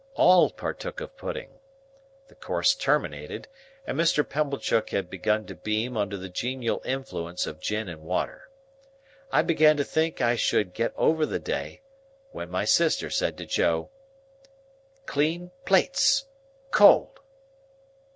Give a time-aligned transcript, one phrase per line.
[0.15, 1.59] All partook of pudding.
[2.27, 3.47] The course terminated,
[3.85, 4.27] and Mr.
[4.27, 8.49] Pumblechook had begun to beam under the genial influence of gin and water.
[9.31, 11.81] I began to think I should get over the day,
[12.31, 13.91] when my sister said to Joe,
[15.05, 17.19] "Clean plates,—cold."